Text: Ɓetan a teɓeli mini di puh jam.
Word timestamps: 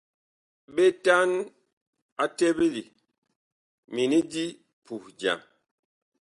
Ɓetan 0.75 1.31
a 2.23 2.25
teɓeli 2.37 2.83
mini 3.93 4.19
di 4.31 4.43
puh 4.85 5.05
jam. 5.19 5.39